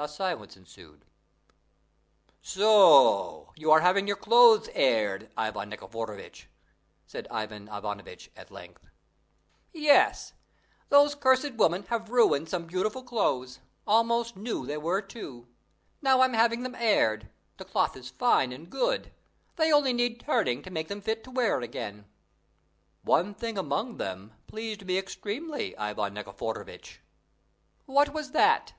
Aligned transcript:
A 0.00 0.06
silence 0.06 0.56
ensued. 0.56 1.04
"So 2.40 3.52
you 3.56 3.72
are 3.72 3.80
having 3.80 4.06
your 4.06 4.14
clothes 4.16 4.68
aired, 4.72 5.28
Ivan 5.36 5.70
Nikiforovitch?" 5.70 6.46
said 7.04 7.26
Ivan 7.32 7.66
Ivanovitch 7.66 8.30
at 8.36 8.52
length. 8.52 8.86
"Yes; 9.72 10.34
those 10.88 11.16
cursed 11.16 11.54
women 11.54 11.82
have 11.88 12.10
ruined 12.10 12.48
some 12.48 12.66
beautiful 12.66 13.02
clothes; 13.02 13.58
almost 13.88 14.36
new 14.36 14.64
they 14.64 14.76
were 14.78 15.02
too. 15.02 15.48
Now 16.00 16.20
I'm 16.20 16.34
having 16.34 16.62
them 16.62 16.76
aired; 16.76 17.28
the 17.56 17.64
cloth 17.64 17.96
is 17.96 18.08
fine 18.08 18.52
and 18.52 18.70
good. 18.70 19.10
They 19.56 19.72
only 19.72 19.92
need 19.92 20.20
turning 20.20 20.62
to 20.62 20.70
make 20.70 20.86
them 20.86 21.00
fit 21.00 21.24
to 21.24 21.32
wear 21.32 21.60
again." 21.60 22.04
"One 23.02 23.34
thing 23.34 23.58
among 23.58 23.96
them 23.96 24.34
pleased 24.46 24.86
me 24.86 24.96
extremely, 24.96 25.76
Ivan 25.76 26.14
Nikiforovitch." 26.14 27.00
"What 27.86 28.14
was 28.14 28.30
that?" 28.30 28.74